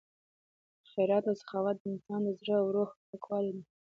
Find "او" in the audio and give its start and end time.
1.29-1.35, 2.61-2.67